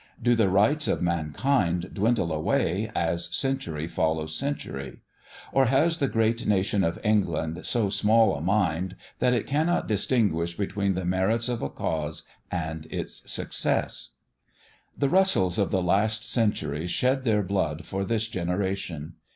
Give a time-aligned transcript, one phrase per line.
[0.19, 5.01] Do the rights of mankind dwindle away as century follows century?
[5.53, 10.57] Or has the great nation of England so small a mind that it cannot distinguish
[10.57, 14.13] between the merits of a cause and its success?
[14.97, 19.17] The Russells of the last centuries shed their blood for this generation.